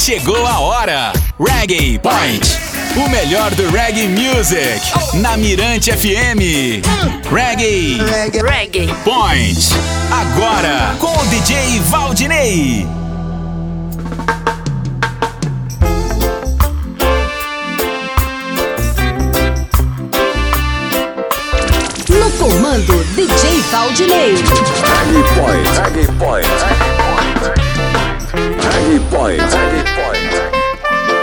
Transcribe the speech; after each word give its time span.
Chegou 0.00 0.46
a 0.46 0.58
hora. 0.60 1.12
Reggae 1.38 1.98
Point. 1.98 2.58
O 2.96 3.06
melhor 3.10 3.54
do 3.54 3.68
reggae 3.70 4.08
music. 4.08 4.80
Na 5.20 5.36
Mirante 5.36 5.92
FM. 5.92 6.80
Reggae. 7.30 7.98
Reggae. 8.42 8.88
Point. 9.04 9.58
Agora 10.10 10.96
com 10.98 11.14
o 11.14 11.26
DJ 11.26 11.80
Valdinei. 11.80 12.88
No 22.08 22.30
comando, 22.38 23.04
DJ 23.14 23.60
Valdinei. 23.70 24.34
Reggae 24.34 25.22
Point. 25.34 25.78
Reggae 25.78 26.06
Point. 26.18 26.99
Reggae 28.80 28.98
Point. 29.10 29.42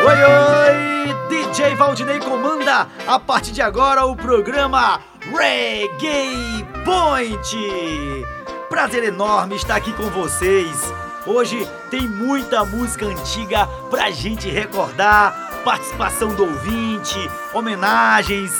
Oi, 0.05 0.17
oi! 0.23 1.15
DJ 1.27 1.73
Valdinei 1.73 2.19
comanda 2.19 2.87
a 3.07 3.19
partir 3.19 3.51
de 3.51 3.63
agora 3.63 4.05
o 4.05 4.15
programa 4.15 5.01
Reggae 5.21 6.63
Point. 6.85 8.25
Prazer 8.69 9.05
enorme 9.05 9.55
estar 9.55 9.75
aqui 9.75 9.91
com 9.93 10.07
vocês. 10.11 10.93
Hoje 11.25 11.67
tem 11.89 12.01
muita 12.01 12.63
música 12.63 13.07
antiga 13.07 13.65
pra 13.89 14.11
gente 14.11 14.47
recordar, 14.47 15.63
participação 15.65 16.29
do 16.29 16.43
ouvinte, 16.43 17.17
homenagens. 17.55 18.51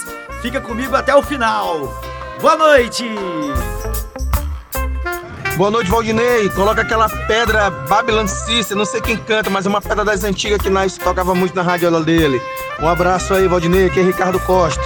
Fica 0.41 0.59
comigo 0.59 0.95
até 0.95 1.15
o 1.15 1.21
final. 1.21 2.01
Boa 2.41 2.57
noite! 2.57 3.05
Boa 5.57 5.71
noite, 5.71 5.89
Valdinei. 5.89 6.49
Coloca 6.51 6.83
aquela 6.83 7.09
pedra 7.09 7.71
Babylon 7.71 8.27
Sister, 8.27 8.77
não 8.77 8.85
sei 8.85 9.01
quem 9.01 9.17
canta, 9.17 9.49
mas 9.49 9.65
é 9.65 9.69
uma 9.69 9.81
pedra 9.81 10.05
das 10.05 10.23
antigas 10.23 10.61
que 10.61 10.69
nós 10.69 10.99
tocava 10.99 11.33
muito 11.33 11.55
na 11.55 11.63
radiola 11.63 12.03
dele. 12.03 12.39
Um 12.79 12.87
abraço 12.87 13.33
aí, 13.33 13.47
Valdinei, 13.47 13.89
que 13.89 13.99
é 13.99 14.03
Ricardo 14.03 14.39
Costa. 14.41 14.83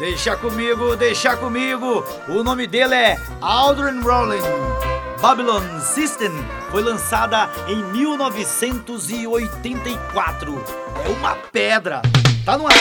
Deixa 0.00 0.34
comigo, 0.34 0.96
deixa 0.96 1.36
comigo. 1.36 2.04
O 2.26 2.42
nome 2.42 2.66
dele 2.66 2.96
é 2.96 3.16
Aldrin 3.40 4.00
Rowling. 4.00 4.42
Babylon 5.20 5.62
System 5.80 6.32
foi 6.72 6.82
lançada 6.82 7.48
em 7.68 7.76
1984. 7.92 10.64
É 11.04 11.08
uma 11.08 11.36
pedra. 11.52 12.02
Tá 12.44 12.58
no 12.58 12.66
ar. 12.66 12.74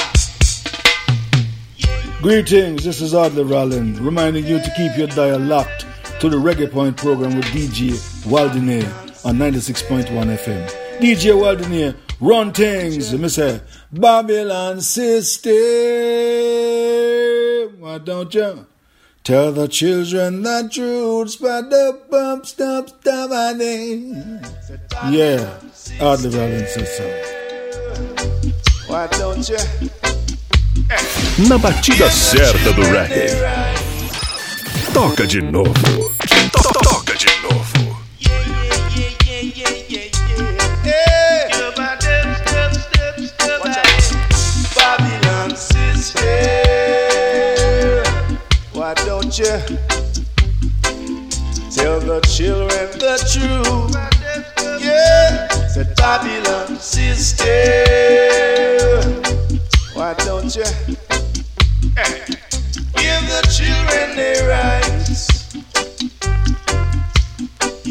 Greetings, 2.23 2.83
this 2.83 3.01
is 3.01 3.13
Adler 3.13 3.45
Rollin, 3.45 4.03
reminding 4.03 4.47
you 4.47 4.59
to 4.59 4.71
keep 4.71 4.97
your 4.97 5.07
dial 5.07 5.39
locked 5.39 5.90
to 6.21 6.29
the 6.29 6.37
Reggae 6.37 6.71
Point 6.71 6.95
program 6.97 7.35
with 7.35 7.45
DJ 7.45 7.93
Waldine 8.27 8.85
on 9.25 9.37
96.1 9.37 10.05
FM. 10.05 10.69
DJ 10.99 11.35
Waldine, 11.35 11.95
run 12.19 12.53
things, 12.53 13.11
me 13.11 13.27
say, 13.27 13.59
Babylon 13.91 14.81
system, 14.81 15.51
why 17.79 17.97
don't 17.97 18.31
you? 18.35 18.67
Tell 19.23 19.51
the 19.51 19.67
children 19.67 20.43
the 20.43 20.69
truth, 20.71 21.37
but 21.41 21.71
the 21.71 21.99
bump 22.11 22.45
stop 22.45 22.89
stop 22.89 23.31
Yeah, 25.09 25.57
Adler 25.99 26.29
Rollin 26.29 26.67
says 26.67 26.97
so. 26.97 27.03
Why 28.85 29.07
don't 29.07 29.49
you? 29.49 29.57
Na 31.49 31.57
batida 31.57 32.09
certa 32.11 32.73
do 32.75 32.83
reggae. 32.93 33.89
Toca 34.93 35.25
de 35.25 35.41
novo. 35.41 36.10
De 36.53 36.59
novo. 37.43 37.97
Babylon 44.75 45.55
Sister. 45.55 46.21
Why 48.73 48.93
don't 49.05 49.37
you 49.37 49.59
tell 51.71 51.99
the 51.99 52.19
children 52.27 52.89
the 52.99 53.17
truth? 53.31 53.95
Yeah, 54.81 55.47
said. 55.67 55.97
Why 59.93 60.13
don't 60.25 60.55
you 60.55 60.65
give 62.95 63.23
the 63.29 63.41
children 63.55 64.15
their 64.15 64.49
rights? 64.49 64.80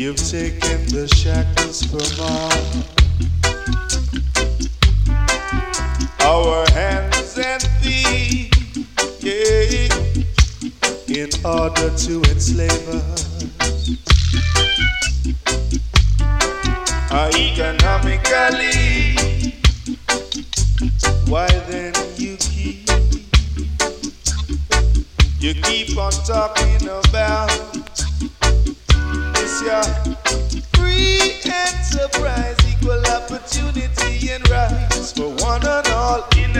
You've 0.00 0.16
taken 0.16 0.86
the 0.86 1.06
shackles 1.14 1.82
from 1.82 2.00
all. 2.24 2.50
our 6.24 6.64
hands 6.70 7.36
and 7.36 7.62
feet, 7.82 8.50
yeah, 9.20 9.92
in 11.06 11.28
order 11.44 11.90
to 11.94 12.22
enslave 12.30 12.88
us. 12.88 13.26
Uh, 17.10 17.30
economically, 17.34 19.18
why 21.28 21.46
then 21.68 21.92
you 22.16 22.38
keep 22.38 22.88
you 25.40 25.52
keep 25.60 25.98
on 25.98 26.12
talking 26.24 26.88
about 26.88 27.79
free 30.74 31.36
enterprise, 31.44 32.56
equal 32.70 33.04
opportunity 33.06 34.30
and 34.30 34.48
rights 34.48 35.12
for 35.12 35.28
one 35.44 35.66
and 35.66 35.86
all. 35.88 36.26
In 36.36 36.52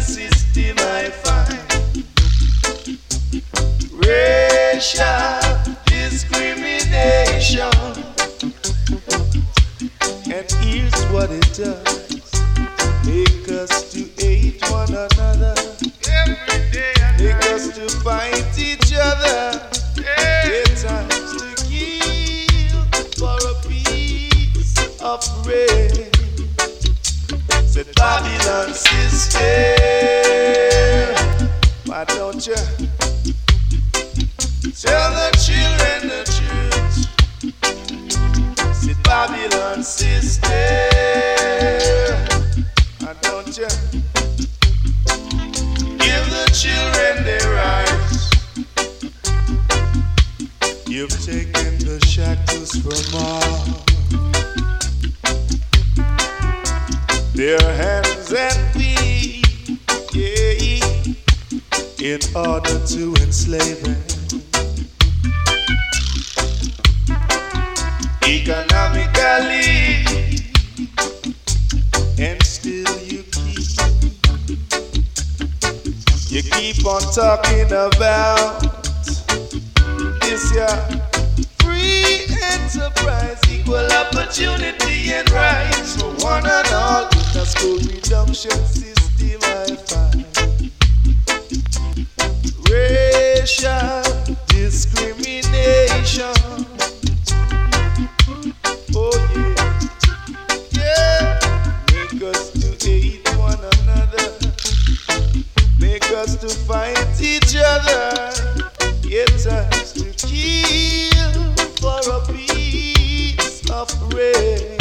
system. 0.00 0.76
I 0.78 1.10
find. 1.10 1.60
Racial 3.92 5.40
discrimination, 5.86 7.70
and 10.32 10.50
here's 10.62 11.04
what 11.12 11.30
it 11.30 11.52
does: 11.54 11.93
Babylon 28.54 28.83
us 106.14 106.36
to 106.36 106.48
fight 106.48 107.20
each 107.20 107.56
other, 107.56 108.30
yet 109.02 109.46
us 109.46 109.92
to 109.92 110.04
kill 110.26 111.52
for 111.80 112.00
a 112.10 112.20
piece 112.32 113.68
of 113.70 113.88
bread. 114.10 114.80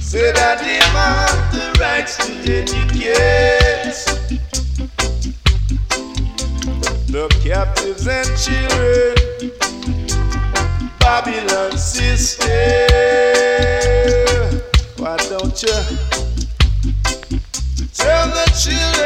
Said 0.00 0.36
I 0.36 0.56
demand 0.56 1.54
the 1.54 1.72
rights 1.80 2.16
to 2.18 2.32
educate 2.52 3.00
the 7.08 7.28
captives 7.42 8.06
and 8.06 8.28
children, 8.36 9.14
Babylon 11.00 11.78
system. 11.78 12.48
Why 14.98 15.16
don't 15.28 15.62
you? 15.62 16.09
Tell 18.00 18.28
the 18.28 18.46
children. 18.58 19.00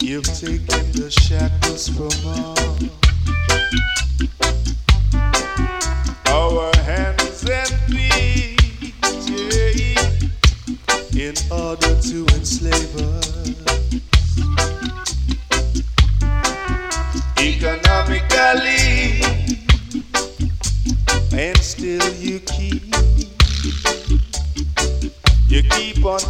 You've 0.00 0.24
taken 0.24 0.92
the 0.92 1.10
shackles 1.10 1.88
from 1.88 2.10
us. 2.26 2.71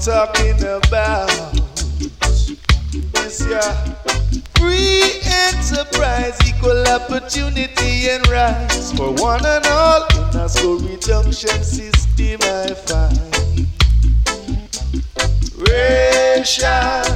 talking 0.04 0.58
about 0.64 1.30
is 3.18 3.46
your 3.46 3.62
free 4.58 5.20
enterprise, 5.22 6.36
equal 6.48 6.84
opportunity 6.88 8.08
and 8.10 8.26
rights 8.28 8.90
for 8.96 9.12
one 9.12 9.46
and 9.46 9.64
all. 9.66 10.04
In 10.32 10.40
a 10.40 10.48
school 10.48 10.78
reduction 10.80 11.62
system, 11.62 12.40
I 12.42 12.74
find 12.74 13.68
racial 15.68 17.11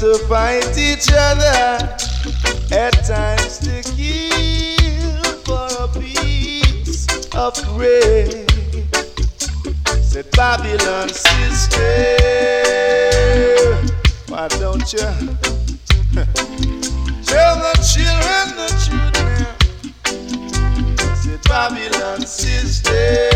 to 0.00 0.18
fight 0.28 0.76
each 0.76 1.10
other, 1.10 1.78
at 2.70 2.92
times 3.06 3.58
to 3.58 3.82
kill 3.96 5.22
for 5.44 5.68
a 5.84 5.88
piece 5.98 7.06
of 7.34 7.54
bread. 7.74 8.50
Said 10.02 10.30
Babylon, 10.32 11.08
sister, 11.08 12.16
why 14.28 14.48
don't 14.48 14.92
you 14.92 14.98
tell 17.24 17.56
the 17.56 17.74
children 17.80 18.46
the 18.56 18.68
truth 18.84 19.16
now? 19.24 21.14
Said 21.14 21.42
Babylon, 21.44 22.20
sister. 22.20 23.35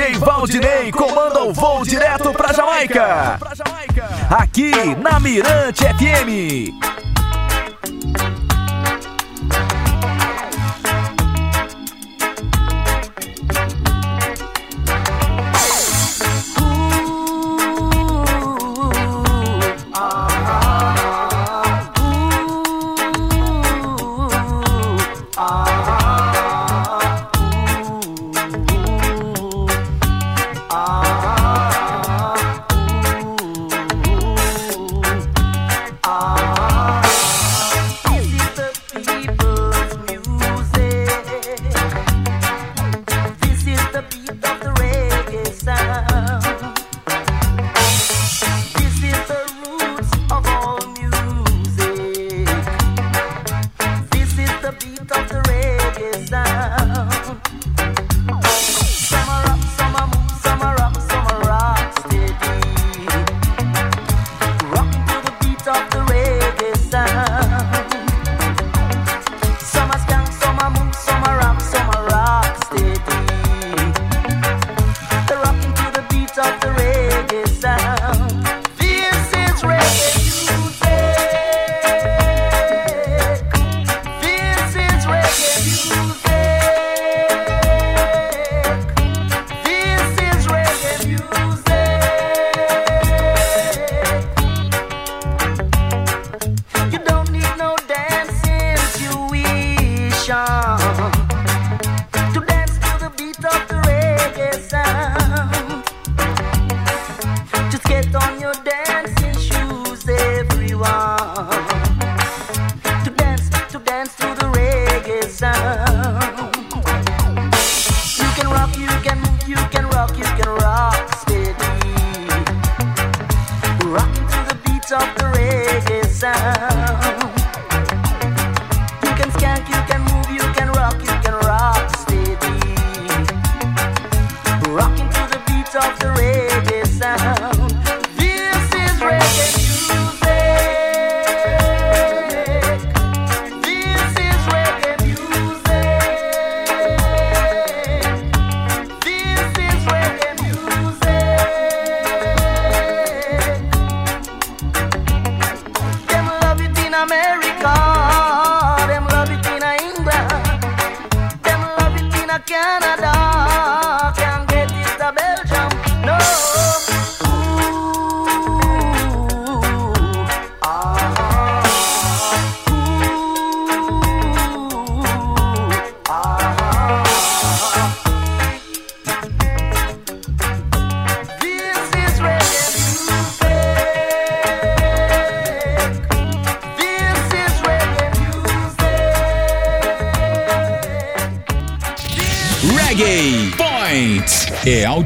DJ 0.00 0.16
Valdinei 0.16 0.90
comanda 0.90 1.42
o 1.42 1.52
voo 1.52 1.84
direto 1.84 2.32
pra 2.32 2.54
Jamaica. 2.54 3.38
Aqui 4.30 4.72
na 4.94 5.20
Mirante 5.20 5.84
FM. 5.84 7.09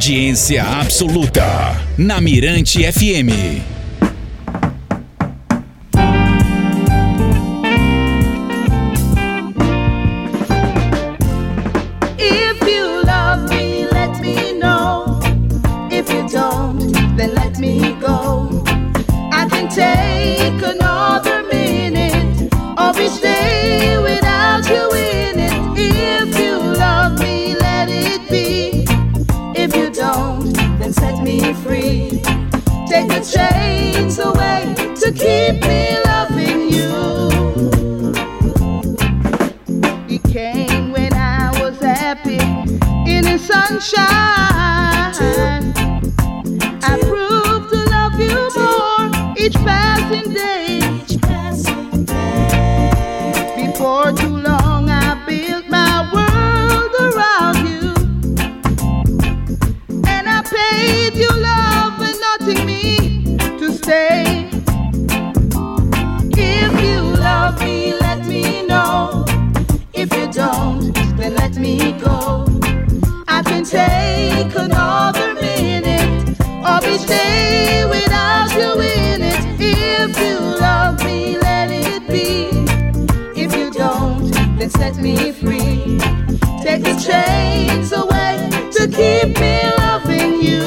audiência 0.04 0.62
absoluta 0.62 1.80
na 1.96 2.20
Mirante 2.20 2.82
FM. 2.92 3.73
For 53.84 54.10
too 54.14 54.38
long 54.38 54.88
I 54.88 55.22
built 55.26 55.68
my 55.68 56.08
world 56.14 56.92
around 57.06 57.68
you. 57.68 57.92
And 60.06 60.26
I 60.26 60.40
paid 60.40 61.14
you 61.14 61.28
love 61.28 62.00
nothing 62.00 62.64
me 62.64 63.36
to 63.58 63.70
stay. 63.74 64.48
If 66.32 66.72
you 66.82 67.00
love 67.28 67.60
me, 67.60 67.92
let 68.00 68.26
me 68.26 68.66
know. 68.66 69.26
If 69.92 70.16
you 70.16 70.32
don't, 70.32 70.94
then 71.18 71.34
let 71.34 71.56
me 71.58 71.92
go. 71.92 72.46
I 73.28 73.42
can 73.42 73.64
take 73.64 74.54
another 74.56 75.34
minute 75.34 76.40
or 76.66 76.80
be 76.80 76.96
stay 76.96 77.84
without 77.84 78.50
you 78.54 78.80
in 78.80 79.20
it. 79.20 79.44
If 79.60 80.18
you 80.18 80.38
love 80.58 81.04
me, 81.04 81.36
set 84.76 84.96
me 84.96 85.32
free. 85.32 85.98
Take 86.62 86.82
the 86.82 86.96
chains 87.06 87.92
away 87.92 88.48
to 88.76 88.82
keep 88.88 89.38
me 89.40 89.56
loving 89.78 90.42
you. 90.42 90.64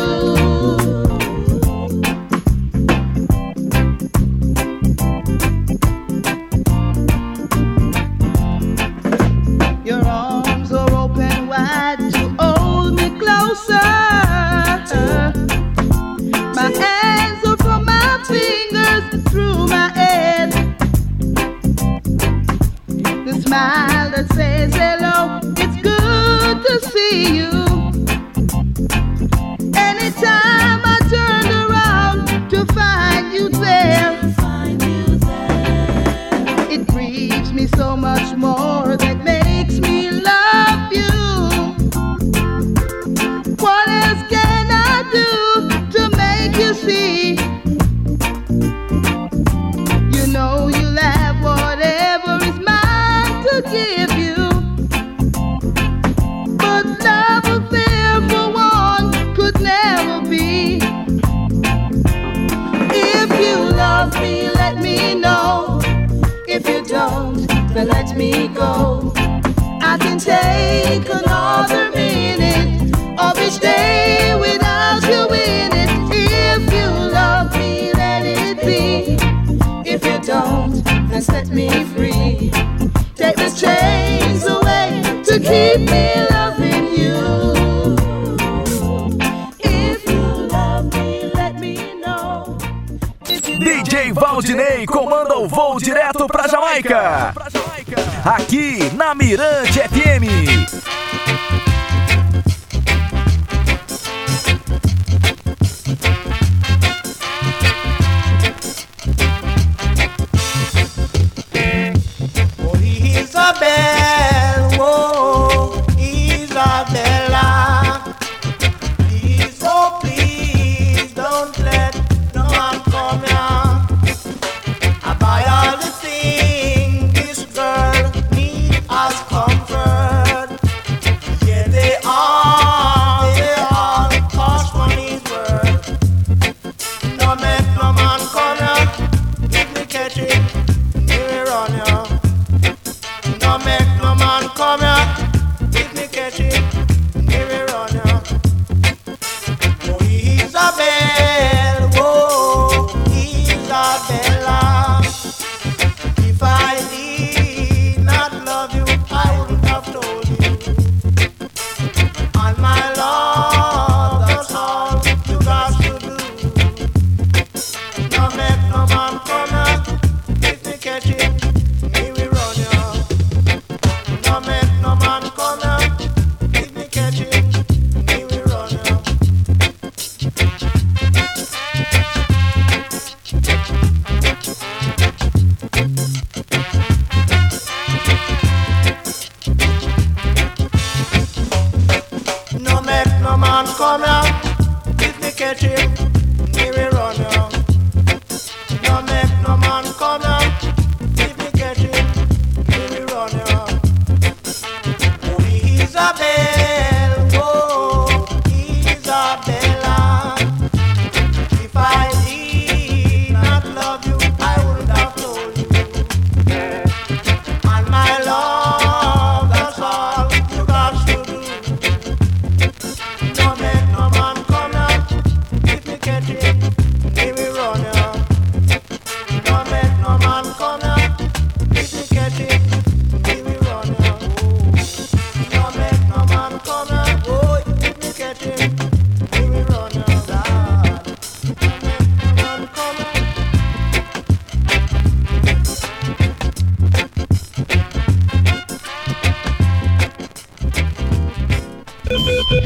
Your 9.84 10.06
arms 10.06 10.72
are 10.72 10.94
open 10.94 11.48
wide 11.48 12.00
to 12.12 12.30
hold 12.40 12.96
me 12.96 13.10
closer. 13.20 13.98
smile 23.48 23.97
says 24.38 24.76
hello. 24.76 25.40
It's 25.58 25.82
good 25.82 26.64
to 26.64 26.90
see 26.92 27.38
you. 27.38 27.47
and 81.18 81.26
set 81.26 81.48
me 81.50 81.68
free. 81.96 82.52
Take 83.16 83.38
the 83.38 83.50
chains 83.50 84.46
away 84.46 85.02
to 85.26 85.40
keep 85.40 85.80
me 85.90 86.06
loving 86.30 86.86
you. 86.94 87.18
If 89.60 90.08
you 90.08 90.48
love 90.48 90.94
me, 90.94 91.32
let 91.34 91.60
me 91.60 92.00
know. 92.02 92.58
DJ 93.26 94.14
Valdinei 94.14 94.86
comanda 94.86 95.36
o 95.38 95.48
voo 95.48 95.80
direto 95.80 96.28
pra 96.28 96.48
Jamaica. 96.48 97.34
Aqui 98.24 98.92
na 98.94 99.16
Mirante 99.16 99.80
FM. 99.80 100.77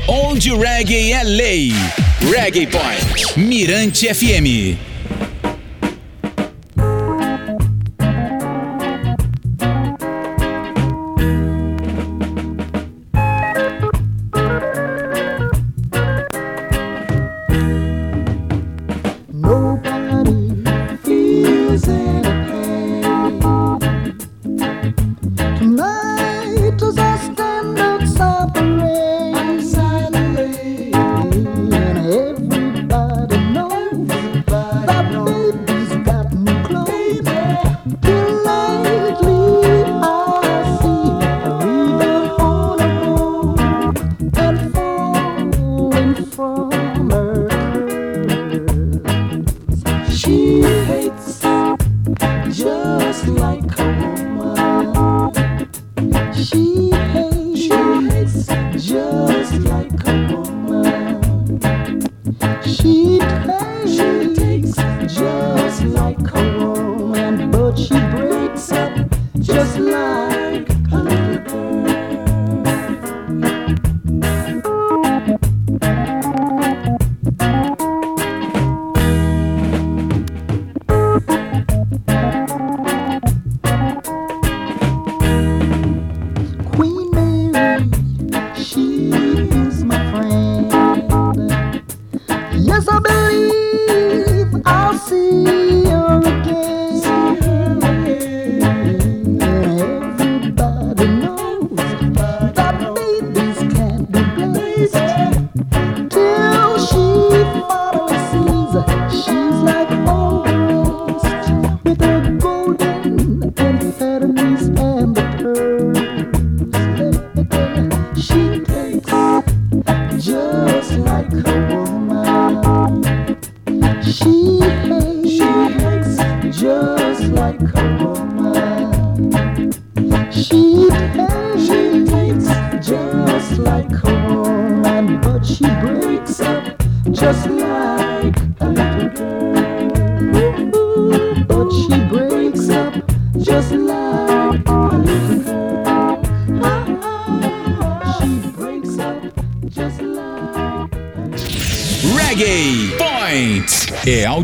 Onde 0.07 0.51
o 0.51 0.59
reggae 0.59 1.13
é 1.13 1.23
lei. 1.23 1.71
Reggae 2.31 2.67
Point. 2.67 3.37
Mirante 3.37 4.13
FM. 4.13 4.90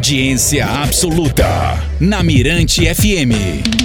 Audiência 0.07 0.65
absoluta 0.65 1.45
na 1.99 2.23
Mirante 2.23 2.85
FM. 2.85 3.76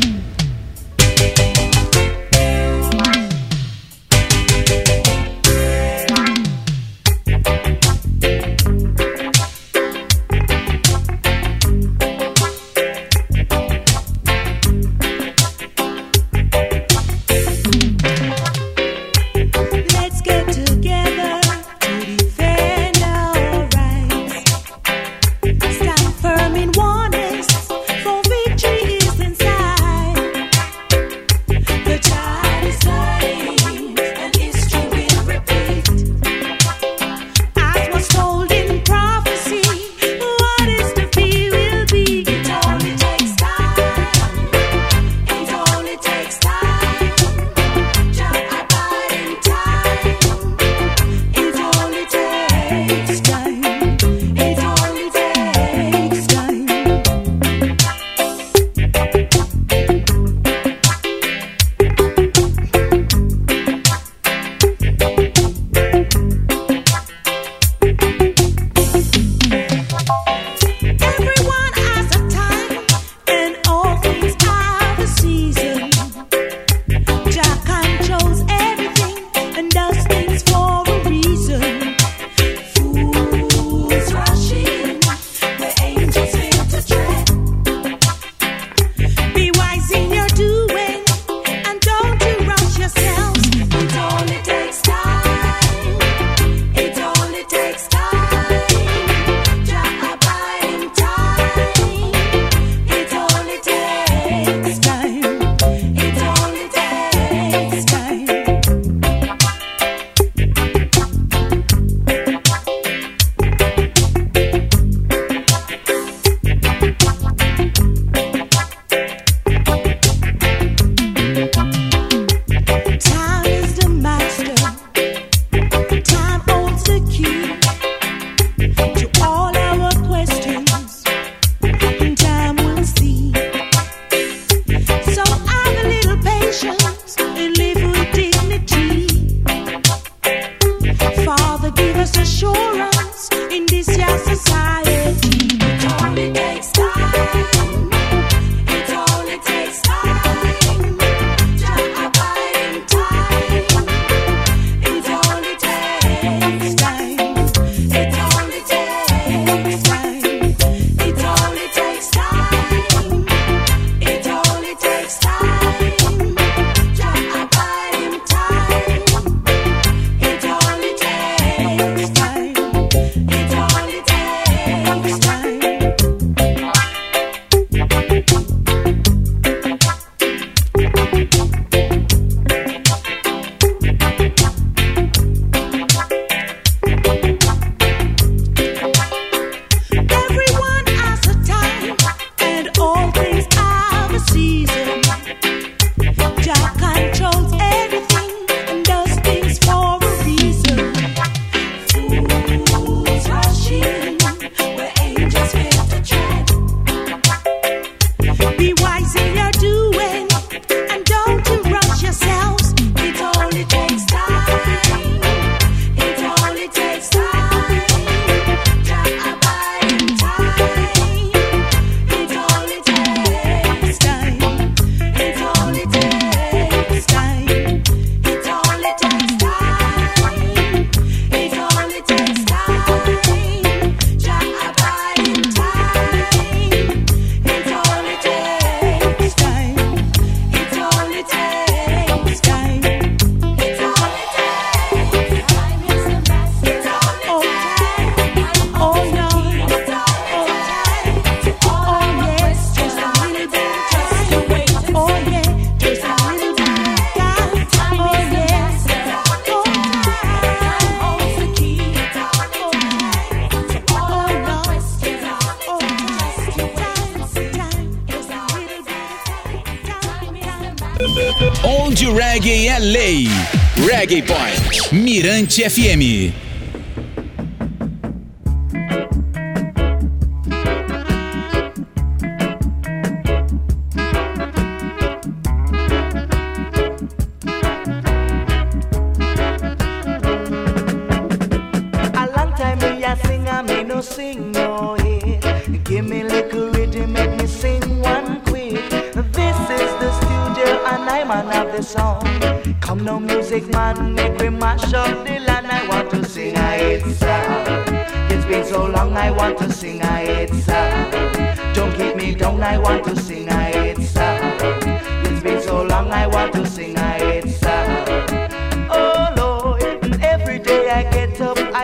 Hit 275.57 275.67
FM. 275.67 276.52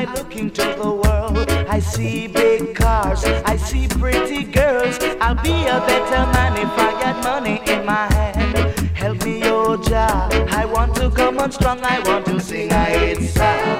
I 0.09 0.14
look 0.14 0.37
into 0.37 0.62
the 0.62 0.90
world. 0.90 1.51
I 1.68 1.81
see 1.81 2.29
big 2.29 2.75
cars, 2.75 3.23
I 3.44 3.57
see 3.57 3.87
pretty 3.88 4.42
girls. 4.44 4.99
I'll 5.21 5.35
be 5.35 5.51
a 5.66 5.81
better 5.85 6.25
man 6.33 6.57
if 6.57 6.73
I 6.79 6.92
got 7.03 7.23
money 7.23 7.61
in 7.71 7.85
my 7.85 8.11
hand. 8.14 8.57
Help 8.97 9.23
me, 9.23 9.42
oh 9.44 9.77
Jah. 9.77 10.31
I 10.51 10.64
want 10.64 10.94
to 10.97 11.11
come 11.11 11.38
on 11.38 11.53
strong, 11.53 11.81
I 11.83 12.01
want 12.09 12.25
to 12.25 12.40
sing 12.40 12.73
a 12.73 12.85
hit 12.85 13.18
song. 13.29 13.79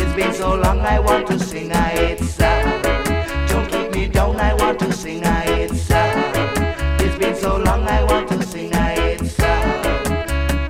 It's 0.00 0.14
been 0.14 0.32
so 0.32 0.54
long, 0.54 0.80
I 0.80 0.98
want 0.98 1.26
to 1.26 1.38
sing 1.38 1.70
a 1.72 1.82
hit 1.88 2.20
song. 2.20 2.80
Don't 3.48 3.68
keep 3.70 3.92
me 3.94 4.08
down, 4.08 4.36
I 4.36 4.54
want 4.54 4.78
to 4.78 4.90
sing 4.94 5.22
a 5.22 5.40
hit 5.40 5.72
song. 5.76 6.32
It's 7.00 7.18
been 7.18 7.36
so 7.36 7.58
long, 7.58 7.86
I 7.86 8.02
want 8.04 8.28
to 8.30 8.42
sing 8.44 8.72
a 8.72 8.88
hit 8.98 9.26
song. 9.26 9.84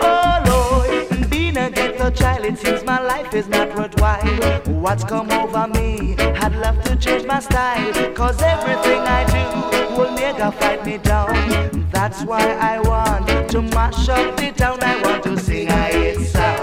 Oh 0.00 0.42
Lord, 0.50 1.30
being 1.30 1.56
a 1.56 1.70
ghetto 1.70 2.10
child, 2.10 2.44
it 2.44 2.58
seems 2.58 2.82
my 2.84 3.00
life 3.00 3.32
is 3.34 3.46
not 3.46 3.70
What's 4.10 5.04
come 5.04 5.30
over 5.30 5.68
me? 5.68 6.16
I'd 6.18 6.56
love 6.56 6.82
to 6.82 6.96
change 6.96 7.26
my 7.26 7.38
style, 7.38 8.12
cause 8.12 8.42
everything 8.42 9.00
I 9.02 9.24
do 9.26 9.96
will 9.96 10.10
nigga 10.16 10.52
fight 10.54 10.84
me 10.84 10.98
down. 10.98 11.88
That's 11.92 12.24
why 12.24 12.42
I 12.42 12.80
want 12.80 13.50
to 13.50 13.62
mash 13.62 14.08
up 14.08 14.36
the 14.36 14.50
town. 14.50 14.82
I 14.82 15.00
want 15.02 15.22
to 15.24 15.38
sing 15.38 15.68
a 15.68 15.82
hit 15.84 16.26
song. 16.26 16.58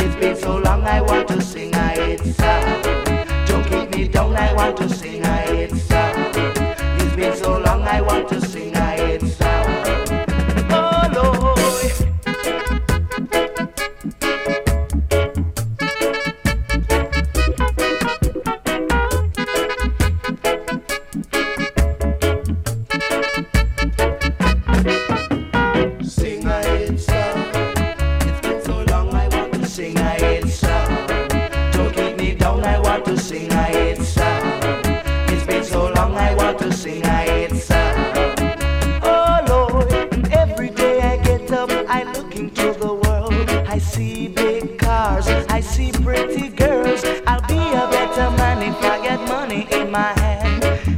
It's 0.00 0.16
been 0.16 0.36
so 0.36 0.56
long, 0.56 0.84
I 0.84 1.02
want 1.02 1.28
to 1.28 1.42
sing 1.42 1.74
a 1.74 1.88
hit 1.88 2.20
song. 2.34 2.82
Don't 3.46 3.66
keep 3.66 3.90
me 3.94 4.08
down, 4.08 4.34
I 4.34 4.54
want 4.54 4.76
to 4.78 4.88
sing 4.88 5.23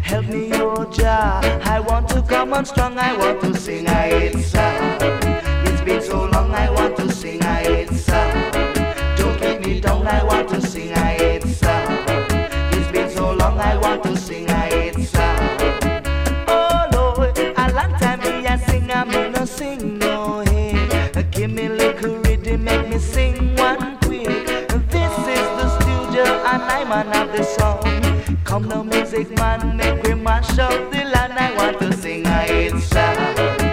Help 0.02 0.26
me, 0.26 0.50
oh 0.54 0.84
Jah. 0.90 1.40
I 1.64 1.80
want 1.80 2.08
to 2.10 2.22
come 2.22 2.52
on 2.52 2.64
strong, 2.64 2.98
I 2.98 3.16
want 3.16 3.40
to 3.42 3.54
sing 3.56 3.86
a 3.86 3.90
hit 3.90 4.44
song. 4.44 4.98
It's 5.66 5.82
been 5.82 6.02
so 6.02 6.24
long, 6.26 6.52
I 6.52 6.70
want 6.70 6.96
to 6.98 7.10
sing 7.12 7.42
a 7.42 7.54
hit 7.56 7.90
song. 7.90 8.32
Don't 9.16 9.38
keep 9.40 9.60
me 9.66 9.80
down, 9.80 10.06
I 10.06 10.22
want 10.24 10.48
to 10.50 10.60
sing 10.60 10.92
a 10.92 11.06
hit 11.18 11.42
song. 11.42 11.86
It's 12.72 12.90
been 12.92 13.10
so 13.10 13.32
long, 13.32 13.58
I 13.58 13.76
want 13.76 14.02
to 14.04 14.16
sing 14.16 14.48
a 14.48 14.60
hit 14.74 14.94
song. 15.08 15.38
Oh 16.48 16.86
Lord, 16.92 17.38
a 17.38 17.72
long 17.74 17.92
time 17.98 18.20
me 18.20 18.46
I 18.46 18.56
sing, 18.56 18.90
I'm 18.90 19.10
gonna 19.10 19.46
sing 19.46 19.98
no 19.98 20.40
hit. 20.40 21.30
Give 21.30 21.50
me 21.50 21.68
little 21.68 22.16
rhythm, 22.22 22.64
make 22.64 22.88
me 22.88 22.98
sing 22.98 23.56
one 23.56 23.98
quick. 23.98 24.46
This 24.90 25.18
is 25.18 25.46
the 25.58 25.80
studio 25.80 26.24
and 26.24 26.62
I'm 26.62 26.92
of 27.12 27.36
the 27.36 27.42
song. 27.42 27.75
Come 28.56 28.68
now, 28.68 28.82
music 28.82 29.28
man, 29.36 29.76
make 29.76 30.02
me 30.02 30.14
mash 30.14 30.58
up 30.58 30.90
the 30.90 31.04
land. 31.04 31.34
I 31.34 31.54
want 31.58 31.78
to 31.78 31.92
sing 31.92 32.24
a 32.24 32.40
hit 32.44 32.80
song. 32.80 33.65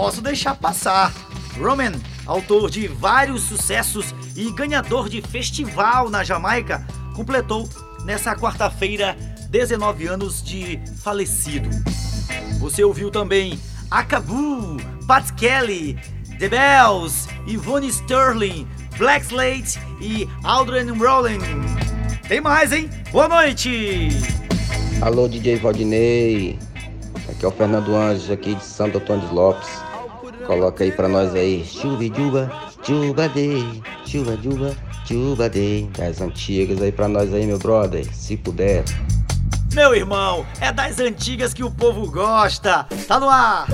Posso 0.00 0.22
deixar 0.22 0.56
passar. 0.56 1.12
Roman, 1.58 1.92
autor 2.24 2.70
de 2.70 2.88
vários 2.88 3.42
sucessos 3.42 4.14
e 4.34 4.50
ganhador 4.50 5.10
de 5.10 5.20
festival 5.20 6.08
na 6.08 6.24
Jamaica, 6.24 6.86
completou 7.14 7.68
nessa 8.06 8.34
quarta-feira 8.34 9.14
19 9.50 10.06
anos 10.06 10.42
de 10.42 10.80
falecido. 11.02 11.68
Você 12.60 12.82
ouviu 12.82 13.10
também 13.10 13.60
Akabu, 13.90 14.78
Pat 15.06 15.32
Kelly, 15.32 15.98
The 16.38 16.48
Bells, 16.48 17.28
Yvonne 17.46 17.88
Sterling, 17.88 18.66
Black 18.96 19.26
Slate 19.26 19.78
e 20.00 20.26
Aldrin 20.42 20.96
Rowling. 20.96 21.40
Tem 22.26 22.40
mais, 22.40 22.72
hein? 22.72 22.88
Boa 23.12 23.28
noite! 23.28 24.08
Alô, 25.02 25.28
DJ 25.28 25.56
Valdinei. 25.56 26.58
Aqui 27.28 27.44
é 27.44 27.48
o 27.48 27.50
Fernando 27.50 27.94
Anjos, 27.94 28.30
aqui 28.30 28.54
de 28.54 28.64
Santo 28.64 28.96
Antônio 28.96 29.26
dos 29.26 29.30
Lopes. 29.30 29.89
Coloca 30.50 30.82
aí 30.82 30.90
pra 30.90 31.06
nós 31.06 31.32
aí. 31.32 31.64
Chuva 31.64 32.04
e 32.04 32.08
juba, 32.12 32.50
juba 32.84 33.28
day. 33.28 33.64
Chuva, 34.04 34.36
juba, 34.36 34.76
juba 35.08 35.48
day. 35.48 35.88
Das 35.96 36.20
antigas 36.20 36.82
aí 36.82 36.90
pra 36.90 37.06
nós 37.06 37.32
aí, 37.32 37.46
meu 37.46 37.56
brother. 37.56 38.04
Se 38.12 38.36
puder. 38.36 38.82
Meu 39.72 39.94
irmão, 39.94 40.44
é 40.60 40.72
das 40.72 40.98
antigas 40.98 41.54
que 41.54 41.62
o 41.62 41.70
povo 41.70 42.10
gosta. 42.10 42.84
Tá 43.06 43.20
no 43.20 43.28
ar! 43.28 43.68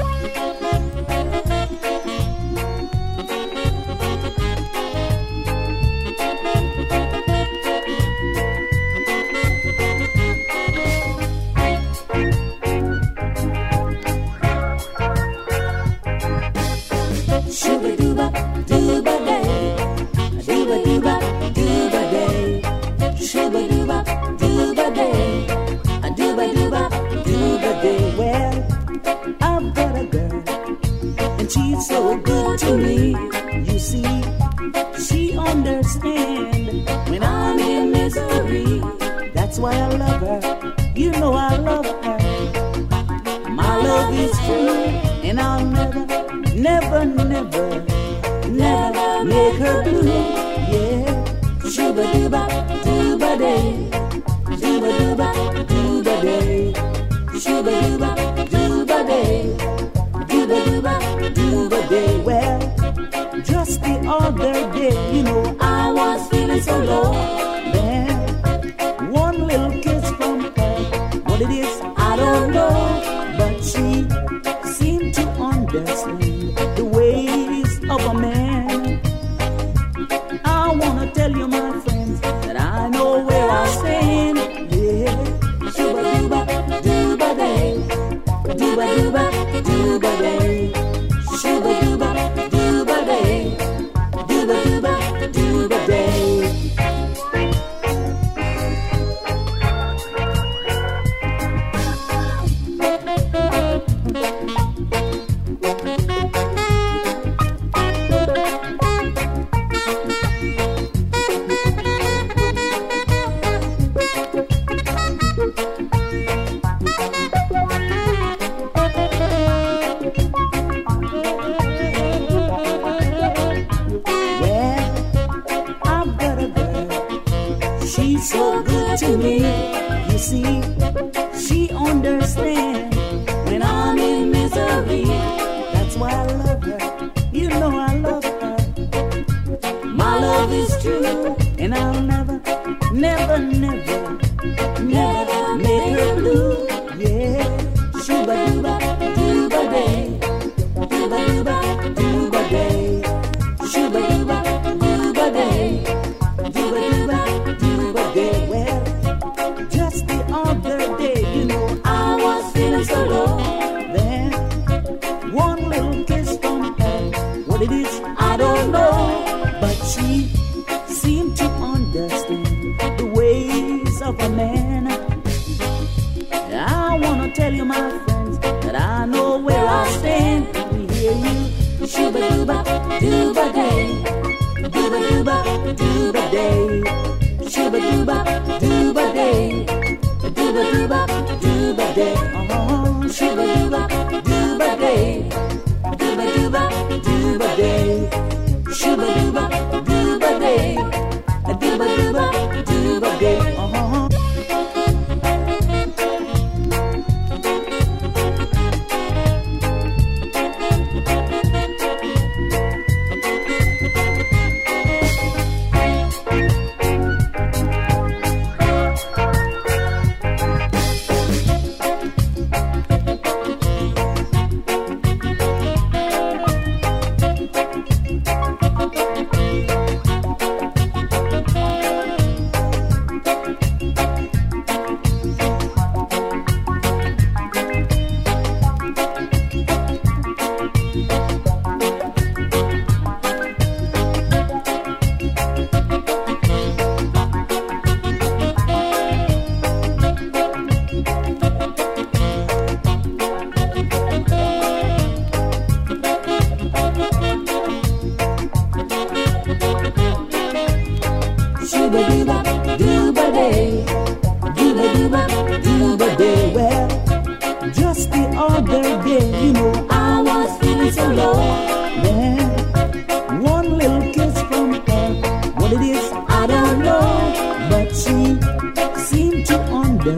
Baby. 89.98 90.35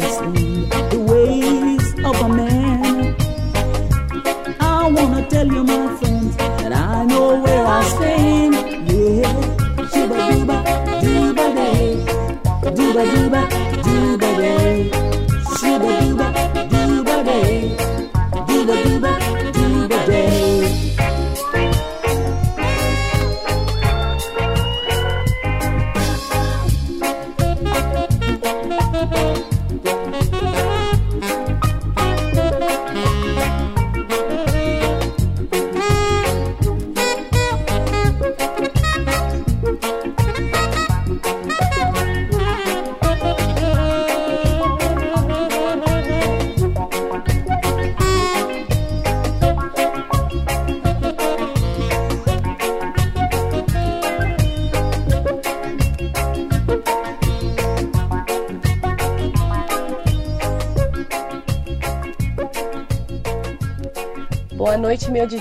soon. 0.09 0.78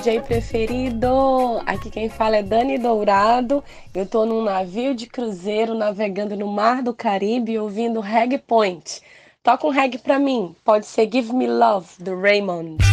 DJ 0.08 0.22
preferido! 0.22 1.62
Aqui 1.66 1.90
quem 1.90 2.08
fala 2.08 2.38
é 2.38 2.42
Dani 2.42 2.78
Dourado. 2.78 3.62
Eu 3.94 4.06
tô 4.06 4.26
num 4.26 4.42
navio 4.42 4.96
de 4.96 5.06
cruzeiro 5.06 5.76
navegando 5.76 6.34
no 6.38 6.48
mar 6.48 6.82
do 6.82 6.94
Caribe 6.94 7.60
ouvindo 7.60 8.00
Reg 8.00 8.38
Point. 8.38 9.02
Toca 9.44 9.68
um 9.68 9.70
reggae 9.70 9.98
pra 9.98 10.18
mim. 10.18 10.56
Pode 10.64 10.86
ser 10.86 11.10
Give 11.12 11.34
Me 11.34 11.46
Love, 11.46 11.90
do 12.00 12.18
Raymond. 12.18 12.87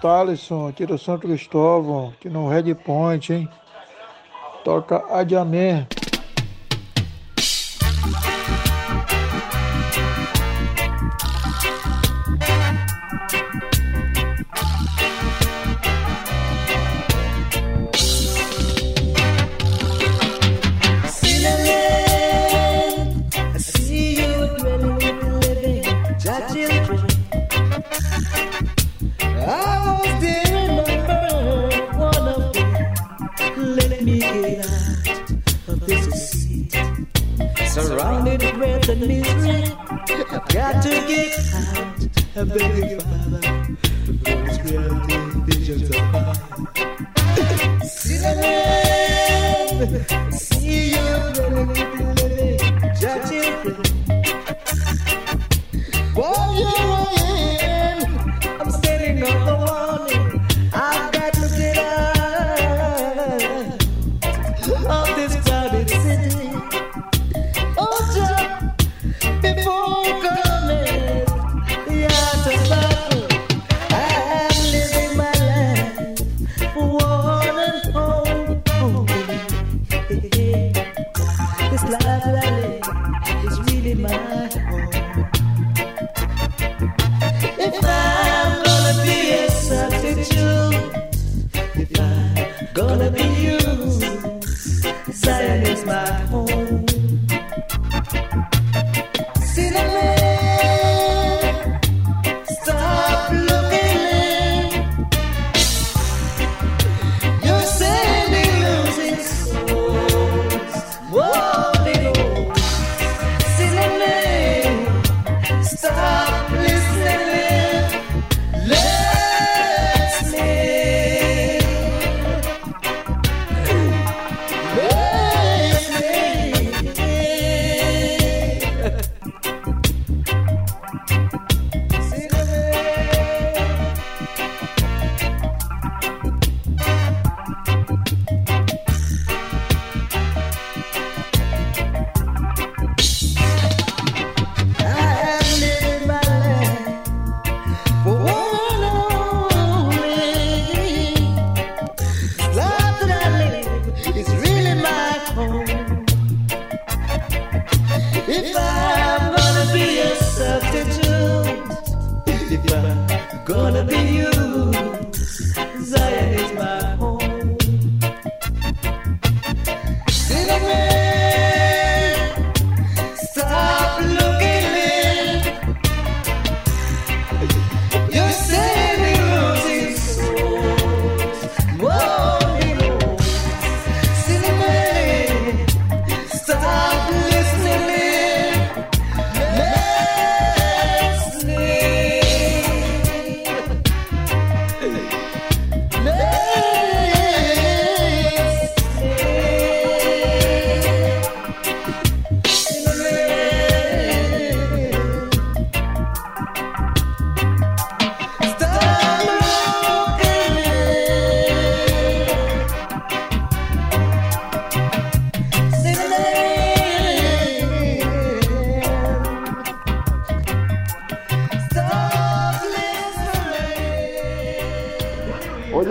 Thaleson, 0.00 0.68
aqui 0.68 0.86
do 0.86 0.98
Santo 0.98 1.26
Cristóvão, 1.26 2.12
aqui 2.16 2.28
no 2.28 2.48
Red 2.48 2.74
Point, 2.74 3.32
hein? 3.32 3.48
Toca 4.64 5.04
Adiamé. 5.10 5.86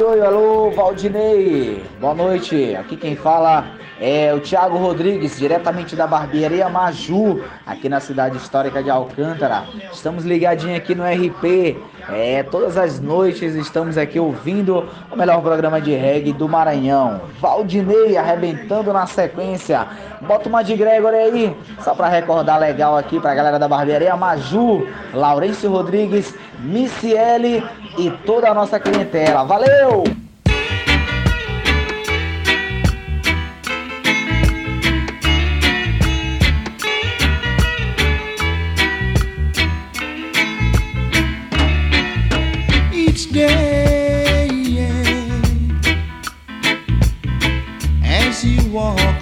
Oi, 0.08 0.22
alô, 0.22 0.70
Valdinei. 0.70 1.84
Boa 2.00 2.14
noite. 2.14 2.76
Aqui 2.76 2.96
quem 2.96 3.16
fala 3.16 3.66
é 4.00 4.34
o 4.34 4.40
Thiago 4.40 4.78
Rodrigues, 4.78 5.38
diretamente 5.38 5.96
da 5.96 6.06
barbearia 6.06 6.68
Maju, 6.70 7.44
aqui 7.66 7.88
na 7.88 8.00
cidade 8.00 8.38
histórica 8.38 8.84
de 8.84 8.90
Alcântara. 8.90 9.64
Estamos 9.92 10.26
ligadinhos 10.26 10.78
aqui 10.78 10.94
no 10.94 11.04
RP. 11.04 11.78
É, 12.10 12.44
todas 12.44 12.78
as 12.78 13.00
noites 13.00 13.56
estamos 13.56 13.98
aqui 13.98 14.20
ouvindo 14.20 14.88
o 15.12 15.16
melhor 15.16 15.42
programa 15.42 15.80
de 15.80 15.96
reggae 15.96 16.34
do 16.34 16.48
Maranhão. 16.48 17.22
Valdinei 17.40 18.18
arrebentando 18.18 18.92
na 18.92 19.08
sequência. 19.08 19.88
Bota 20.22 20.50
uma 20.50 20.64
de 20.64 20.76
Gregory 20.76 21.16
aí, 21.16 21.58
só 21.82 21.96
pra 21.96 22.08
recordar 22.08 22.60
legal 22.60 22.98
aqui 22.98 23.20
pra 23.20 23.34
galera 23.36 23.58
da 23.58 23.68
barbearia 23.68 24.16
Maju, 24.16 24.88
Laurêncio 25.14 25.70
Rodrigues, 25.72 26.36
Missiele 26.60 27.64
e 27.98 28.12
toda 28.26 28.50
a 28.50 28.54
nossa 28.54 28.80
clientela. 28.80 29.44
Valeu! 29.44 30.25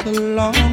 The 0.06 0.12
streets 0.12 0.73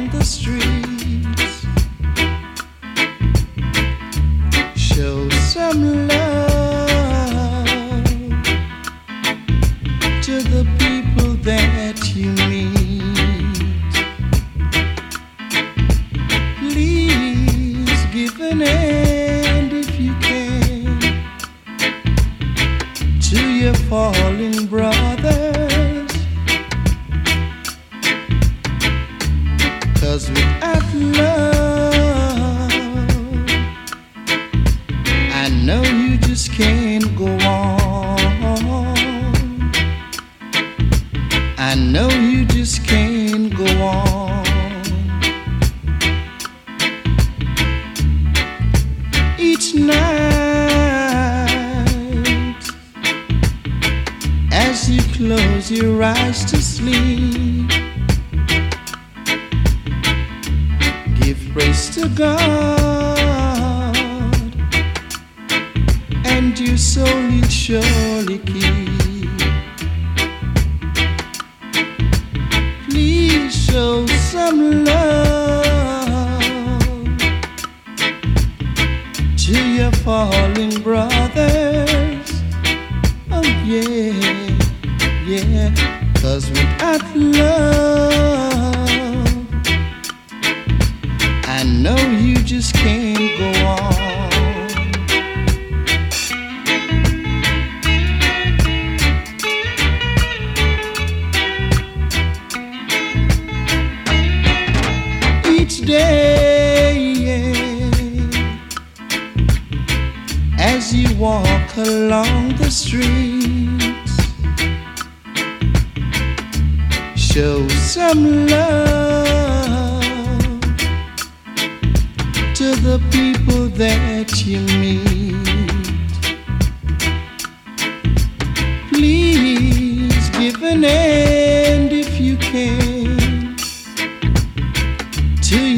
know 41.91 42.09
you 42.09 42.45
just 42.45 42.85
can't 42.87 43.53
go 43.53 43.65
on. 43.83 44.45
Each 49.37 49.75
night 49.75 49.91
as 54.53 54.89
you 54.89 55.01
close 55.17 55.69
your 55.69 56.01
eyes 56.01 56.45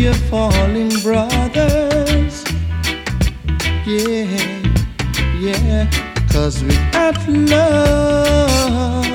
your 0.03 0.13
fallen 0.29 0.89
brothers. 1.01 2.43
Yeah, 3.85 4.27
yeah, 5.39 5.89
cause 6.29 6.61
without 6.61 7.15
love, 7.29 9.05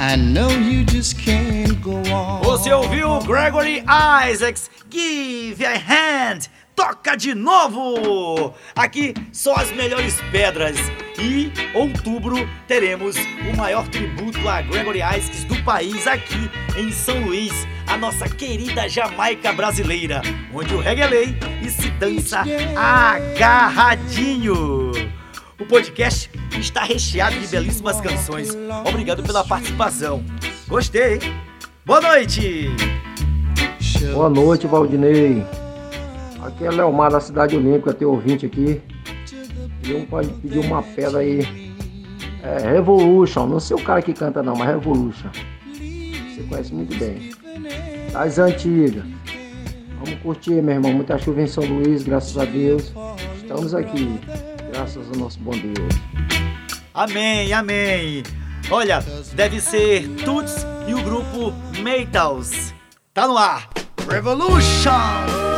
I 0.00 0.16
know 0.16 0.48
you 0.48 0.84
just 0.84 1.18
can't 1.18 1.82
go 1.82 2.02
on. 2.10 2.42
Você 2.42 2.72
ouviu 2.72 3.18
Gregory 3.26 3.84
Isaacs, 4.32 4.70
Give 4.88 5.62
a 5.62 5.76
Hand, 5.76 6.48
toca 6.74 7.16
de 7.16 7.34
novo! 7.34 8.54
Aqui 8.74 9.12
só 9.32 9.54
as 9.56 9.70
melhores 9.72 10.18
pedras. 10.32 10.78
E 11.18 11.52
outubro 11.74 12.48
teremos 12.66 13.14
o 13.52 13.54
maior 13.54 13.86
tributo 13.88 14.48
a 14.48 14.62
Gregory 14.62 15.00
Isaacs 15.00 15.44
do 15.44 15.62
país 15.62 16.06
aqui 16.06 16.50
em 16.78 16.90
São 16.90 17.20
Luís, 17.20 17.52
a 17.90 17.96
nossa 17.96 18.28
querida 18.28 18.88
Jamaica 18.88 19.52
brasileira, 19.52 20.22
onde 20.54 20.72
o 20.72 20.78
reggae 20.78 21.02
é 21.02 21.06
lei 21.08 21.36
e 21.60 21.68
se 21.68 21.90
dança 21.90 22.44
agarradinho. 22.76 24.92
O 25.58 25.66
podcast 25.66 26.30
está 26.56 26.84
recheado 26.84 27.34
de 27.34 27.48
belíssimas 27.48 28.00
canções. 28.00 28.56
Obrigado 28.86 29.24
pela 29.24 29.44
participação. 29.44 30.22
Gostei, 30.68 31.14
hein? 31.14 31.18
Boa 31.84 32.00
noite! 32.00 32.68
Boa 34.14 34.30
noite, 34.30 34.68
Valdinei. 34.68 35.44
Aqui 36.44 36.66
é 36.66 36.70
Leomar 36.70 37.10
da 37.10 37.20
Cidade 37.20 37.56
Olímpica, 37.56 37.92
teu 37.92 38.12
ouvinte 38.12 38.46
aqui. 38.46 38.80
E 39.82 39.94
um 39.94 40.06
pode 40.06 40.28
pedir 40.28 40.60
uma 40.60 40.80
pedra 40.80 41.18
aí. 41.18 41.74
É 42.44 42.70
Revolution, 42.70 43.48
não 43.48 43.58
sei 43.58 43.76
o 43.76 43.82
cara 43.82 44.00
que 44.00 44.14
canta 44.14 44.44
não, 44.44 44.54
mas 44.54 44.68
Revolution. 44.68 45.28
Você 45.74 46.44
conhece 46.48 46.72
muito 46.72 46.96
bem 46.96 47.39
das 48.12 48.38
antigas. 48.38 49.04
Vamos 50.02 50.20
curtir, 50.22 50.62
meu 50.62 50.74
irmão. 50.74 50.92
Muita 50.92 51.18
chuva 51.18 51.42
em 51.42 51.46
São 51.46 51.64
Luís, 51.64 52.02
graças 52.02 52.36
a 52.38 52.44
Deus. 52.44 52.92
Estamos 53.36 53.74
aqui, 53.74 54.18
graças 54.72 55.08
ao 55.08 55.16
nosso 55.16 55.38
bom 55.40 55.52
Deus. 55.52 55.94
Amém, 56.94 57.52
amém. 57.52 58.22
Olha, 58.70 59.04
deve 59.34 59.60
ser 59.60 60.08
Tuts 60.24 60.66
e 60.86 60.94
o 60.94 61.02
grupo 61.02 61.52
Metals. 61.82 62.72
Tá 63.12 63.26
no 63.26 63.36
ar. 63.36 63.68
Revolution! 64.08 65.49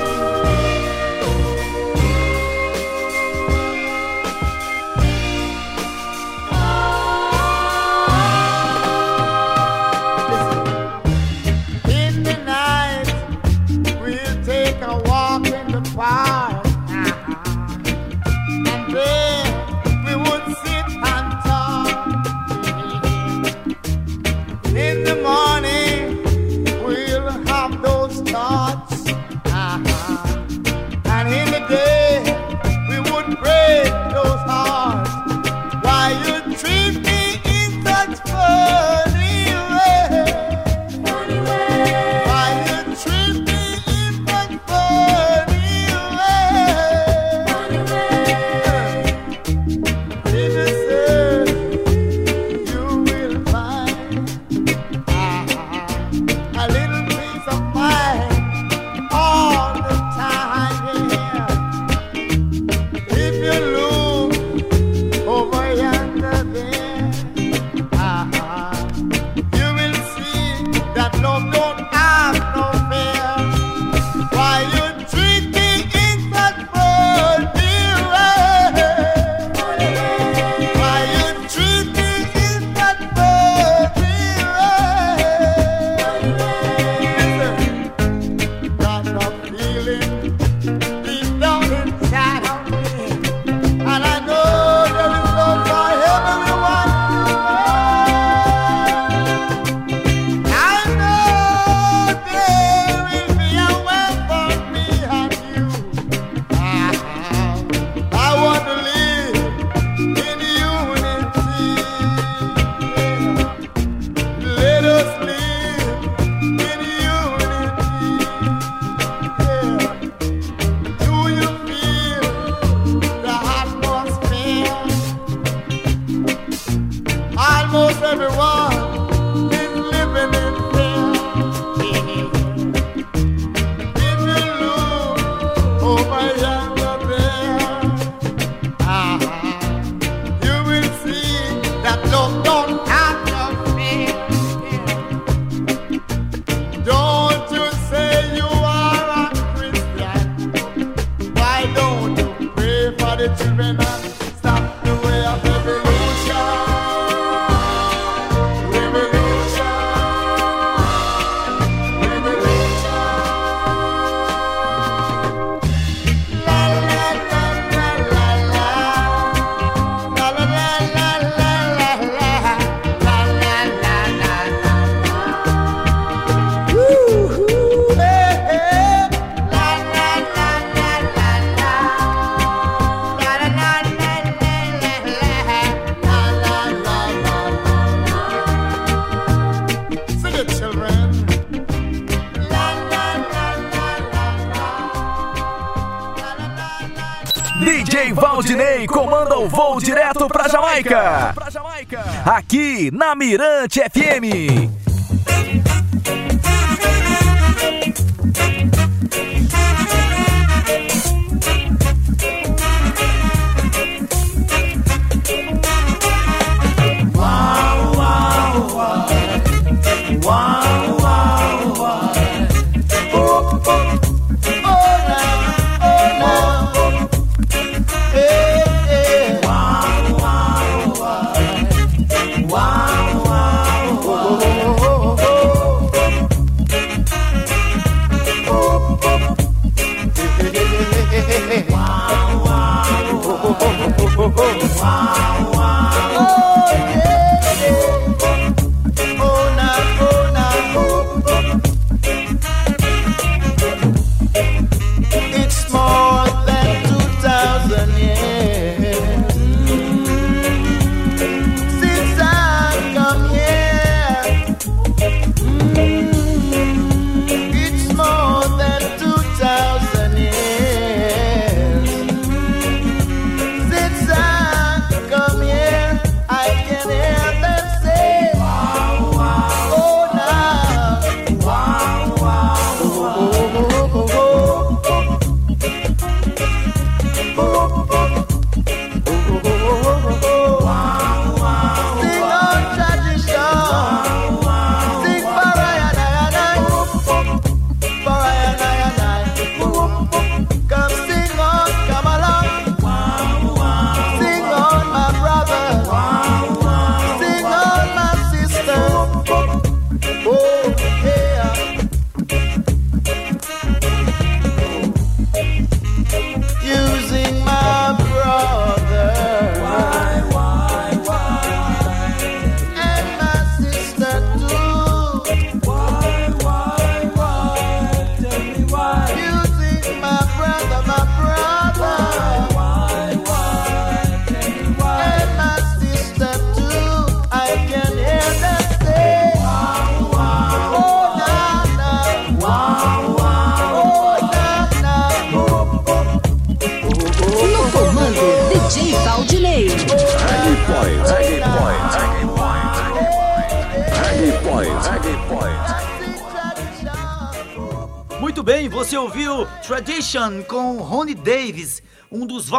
aqui 202.53 202.91
na 202.93 203.15
Mirante 203.15 203.81
FM. 203.81 204.82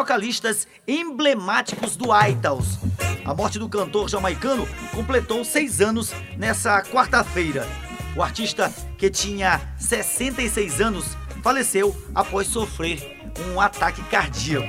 Vocalistas 0.03 0.67
emblemáticos 0.85 1.95
do 1.95 2.07
Idols. 2.27 2.77
A 3.23 3.33
morte 3.33 3.57
do 3.57 3.69
cantor 3.69 4.09
jamaicano 4.09 4.67
completou 4.93 5.45
seis 5.45 5.79
anos 5.79 6.11
nessa 6.37 6.81
quarta-feira. 6.81 7.65
O 8.13 8.21
artista, 8.21 8.69
que 8.97 9.09
tinha 9.09 9.61
66 9.77 10.81
anos, 10.81 11.17
faleceu 11.41 11.95
após 12.13 12.47
sofrer 12.47 13.17
um 13.47 13.61
ataque 13.61 14.03
cardíaco. 14.03 14.67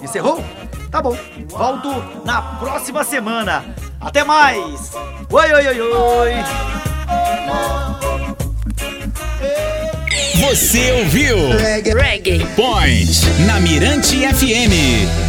Encerrou? 0.00 0.38
Tá 0.88 1.02
bom. 1.02 1.16
Volto 1.48 1.90
na 2.24 2.40
próxima 2.60 3.02
semana. 3.02 3.74
Até 4.00 4.22
mais! 4.22 4.92
Oi, 5.28 5.52
oi, 5.52 5.66
oi, 5.66 5.80
oi! 5.80 6.32
Você 10.38 10.92
ouviu 10.92 11.36
Reggae. 11.96 12.46
Point 12.54 13.10
na 13.44 13.58
Mirante 13.58 14.18
FM. 14.18 15.27